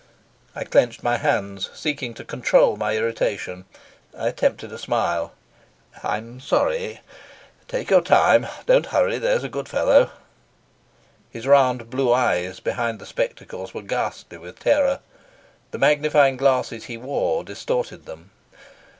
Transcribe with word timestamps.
I 0.55 0.63
clenched 0.63 1.03
my 1.03 1.17
hands, 1.17 1.69
seeking 1.75 2.15
to 2.15 2.25
control 2.25 2.75
my 2.75 2.97
irritation. 2.97 3.65
I 4.17 4.29
attempted 4.29 4.71
a 4.71 4.79
smile. 4.79 5.33
"I'm 6.01 6.39
sorry. 6.39 7.01
Take 7.67 7.91
your 7.91 8.01
time. 8.01 8.47
Don't 8.65 8.87
hurry, 8.87 9.19
there's 9.19 9.43
a 9.43 9.47
good 9.47 9.69
fellow." 9.69 10.09
His 11.29 11.45
round 11.45 11.91
blue 11.91 12.11
eyes 12.11 12.59
behind 12.59 12.97
the 12.97 13.05
spectacles 13.05 13.75
were 13.75 13.83
ghastly 13.83 14.39
with 14.39 14.57
terror. 14.57 15.01
The 15.69 15.77
magnifying 15.77 16.35
glasses 16.35 16.85
he 16.85 16.97
wore 16.97 17.43
distorted 17.43 18.07
them. 18.07 18.31